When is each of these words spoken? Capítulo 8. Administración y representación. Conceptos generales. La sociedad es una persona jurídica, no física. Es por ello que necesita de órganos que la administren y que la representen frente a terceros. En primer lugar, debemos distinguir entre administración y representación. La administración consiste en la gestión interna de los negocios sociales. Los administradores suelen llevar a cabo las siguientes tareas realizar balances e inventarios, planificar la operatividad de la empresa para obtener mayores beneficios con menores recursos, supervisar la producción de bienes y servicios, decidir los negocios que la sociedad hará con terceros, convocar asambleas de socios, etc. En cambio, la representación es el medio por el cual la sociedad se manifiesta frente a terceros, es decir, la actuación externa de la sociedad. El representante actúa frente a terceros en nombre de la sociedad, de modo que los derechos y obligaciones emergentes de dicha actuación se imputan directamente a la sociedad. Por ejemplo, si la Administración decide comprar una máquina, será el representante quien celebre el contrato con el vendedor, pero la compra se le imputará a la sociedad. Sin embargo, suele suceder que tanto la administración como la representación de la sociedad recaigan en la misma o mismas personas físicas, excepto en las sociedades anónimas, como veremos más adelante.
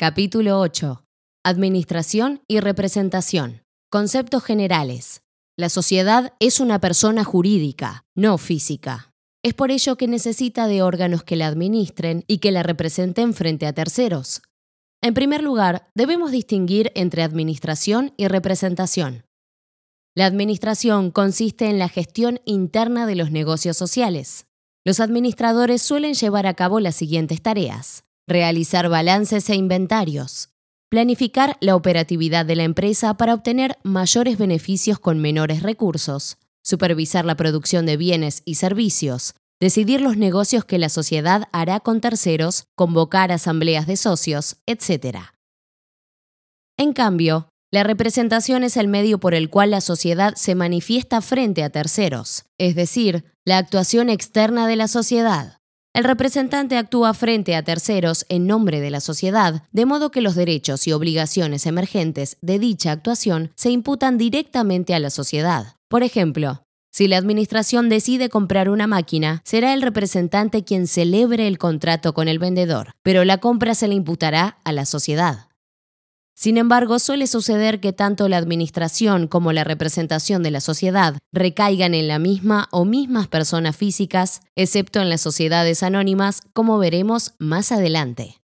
Capítulo 0.00 0.60
8. 0.60 1.02
Administración 1.42 2.40
y 2.46 2.60
representación. 2.60 3.64
Conceptos 3.90 4.44
generales. 4.44 5.22
La 5.56 5.68
sociedad 5.68 6.34
es 6.38 6.60
una 6.60 6.80
persona 6.80 7.24
jurídica, 7.24 8.04
no 8.14 8.38
física. 8.38 9.12
Es 9.42 9.54
por 9.54 9.72
ello 9.72 9.96
que 9.96 10.06
necesita 10.06 10.68
de 10.68 10.82
órganos 10.82 11.24
que 11.24 11.34
la 11.34 11.48
administren 11.48 12.22
y 12.28 12.38
que 12.38 12.52
la 12.52 12.62
representen 12.62 13.34
frente 13.34 13.66
a 13.66 13.72
terceros. 13.72 14.42
En 15.02 15.14
primer 15.14 15.42
lugar, 15.42 15.90
debemos 15.96 16.30
distinguir 16.30 16.92
entre 16.94 17.24
administración 17.24 18.14
y 18.16 18.28
representación. 18.28 19.24
La 20.14 20.26
administración 20.26 21.10
consiste 21.10 21.70
en 21.70 21.80
la 21.80 21.88
gestión 21.88 22.38
interna 22.44 23.04
de 23.04 23.16
los 23.16 23.32
negocios 23.32 23.76
sociales. 23.76 24.46
Los 24.84 25.00
administradores 25.00 25.82
suelen 25.82 26.14
llevar 26.14 26.46
a 26.46 26.54
cabo 26.54 26.78
las 26.78 26.94
siguientes 26.94 27.42
tareas 27.42 28.04
realizar 28.28 28.88
balances 28.88 29.48
e 29.50 29.56
inventarios, 29.56 30.50
planificar 30.90 31.56
la 31.60 31.74
operatividad 31.74 32.44
de 32.44 32.56
la 32.56 32.64
empresa 32.64 33.14
para 33.16 33.34
obtener 33.34 33.78
mayores 33.82 34.38
beneficios 34.38 34.98
con 34.98 35.18
menores 35.18 35.62
recursos, 35.62 36.36
supervisar 36.62 37.24
la 37.24 37.36
producción 37.36 37.86
de 37.86 37.96
bienes 37.96 38.42
y 38.44 38.56
servicios, 38.56 39.34
decidir 39.60 40.00
los 40.02 40.16
negocios 40.16 40.64
que 40.64 40.78
la 40.78 40.90
sociedad 40.90 41.48
hará 41.52 41.80
con 41.80 42.00
terceros, 42.00 42.64
convocar 42.76 43.32
asambleas 43.32 43.86
de 43.86 43.96
socios, 43.96 44.58
etc. 44.66 45.18
En 46.76 46.92
cambio, 46.92 47.48
la 47.70 47.82
representación 47.82 48.62
es 48.62 48.76
el 48.76 48.88
medio 48.88 49.18
por 49.18 49.34
el 49.34 49.50
cual 49.50 49.70
la 49.70 49.80
sociedad 49.80 50.34
se 50.36 50.54
manifiesta 50.54 51.20
frente 51.20 51.64
a 51.64 51.70
terceros, 51.70 52.44
es 52.58 52.74
decir, 52.74 53.24
la 53.44 53.58
actuación 53.58 54.10
externa 54.10 54.66
de 54.66 54.76
la 54.76 54.88
sociedad. 54.88 55.57
El 55.98 56.04
representante 56.04 56.76
actúa 56.76 57.12
frente 57.12 57.56
a 57.56 57.64
terceros 57.64 58.24
en 58.28 58.46
nombre 58.46 58.80
de 58.80 58.88
la 58.88 59.00
sociedad, 59.00 59.64
de 59.72 59.84
modo 59.84 60.12
que 60.12 60.20
los 60.20 60.36
derechos 60.36 60.86
y 60.86 60.92
obligaciones 60.92 61.66
emergentes 61.66 62.36
de 62.40 62.60
dicha 62.60 62.92
actuación 62.92 63.50
se 63.56 63.70
imputan 63.70 64.16
directamente 64.16 64.94
a 64.94 65.00
la 65.00 65.10
sociedad. 65.10 65.74
Por 65.88 66.04
ejemplo, 66.04 66.62
si 66.92 67.08
la 67.08 67.16
Administración 67.16 67.88
decide 67.88 68.28
comprar 68.28 68.70
una 68.70 68.86
máquina, 68.86 69.42
será 69.44 69.74
el 69.74 69.82
representante 69.82 70.62
quien 70.62 70.86
celebre 70.86 71.48
el 71.48 71.58
contrato 71.58 72.14
con 72.14 72.28
el 72.28 72.38
vendedor, 72.38 72.92
pero 73.02 73.24
la 73.24 73.38
compra 73.38 73.74
se 73.74 73.88
le 73.88 73.96
imputará 73.96 74.58
a 74.62 74.70
la 74.70 74.86
sociedad. 74.86 75.47
Sin 76.40 76.56
embargo, 76.56 77.00
suele 77.00 77.26
suceder 77.26 77.80
que 77.80 77.92
tanto 77.92 78.28
la 78.28 78.36
administración 78.36 79.26
como 79.26 79.52
la 79.52 79.64
representación 79.64 80.44
de 80.44 80.52
la 80.52 80.60
sociedad 80.60 81.18
recaigan 81.32 81.94
en 81.94 82.06
la 82.06 82.20
misma 82.20 82.68
o 82.70 82.84
mismas 82.84 83.26
personas 83.26 83.76
físicas, 83.76 84.40
excepto 84.54 85.00
en 85.00 85.10
las 85.10 85.20
sociedades 85.20 85.82
anónimas, 85.82 86.42
como 86.52 86.78
veremos 86.78 87.32
más 87.40 87.72
adelante. 87.72 88.36